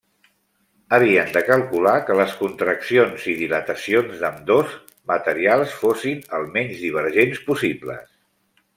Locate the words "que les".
2.07-2.33